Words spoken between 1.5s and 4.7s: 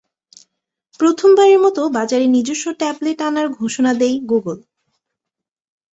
মত বাজারে নিজস্ব ট্যাবলেট আনার ঘোষণা দেই গুগল।